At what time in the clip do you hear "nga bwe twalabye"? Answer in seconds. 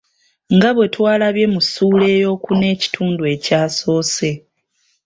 0.55-1.45